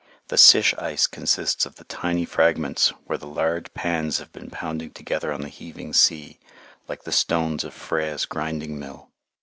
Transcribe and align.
The 0.29 0.37
sish 0.39 0.73
ice 0.79 1.05
consists 1.05 1.63
of 1.63 1.75
the 1.75 1.83
tiny 1.83 2.25
fragments 2.25 2.89
where 3.05 3.19
the 3.19 3.27
large 3.27 3.71
pans 3.75 4.17
have 4.17 4.31
been 4.31 4.49
pounding 4.49 4.89
together 4.89 5.31
on 5.31 5.41
the 5.41 5.47
heaving 5.47 5.93
sea, 5.93 6.39
like 6.87 7.03
the 7.03 7.11
stones 7.11 7.63
of 7.63 7.71
Freya's 7.75 8.25
grinding 8.25 8.79
mill. 8.79 9.11